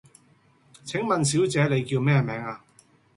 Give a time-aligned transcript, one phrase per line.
[0.83, 2.59] 請問小姐你叫咩名呀?